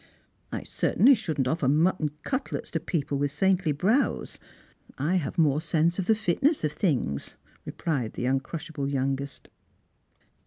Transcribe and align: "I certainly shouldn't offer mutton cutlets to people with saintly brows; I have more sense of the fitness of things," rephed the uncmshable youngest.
"I 0.51 0.63
certainly 0.63 1.13
shouldn't 1.13 1.47
offer 1.47 1.67
mutton 1.67 2.09
cutlets 2.23 2.71
to 2.71 2.79
people 2.79 3.19
with 3.19 3.31
saintly 3.31 3.71
brows; 3.71 4.39
I 4.97 5.17
have 5.17 5.37
more 5.37 5.61
sense 5.61 5.99
of 5.99 6.07
the 6.07 6.15
fitness 6.15 6.63
of 6.63 6.71
things," 6.71 7.35
rephed 7.67 8.13
the 8.13 8.25
uncmshable 8.25 8.91
youngest. 8.91 9.51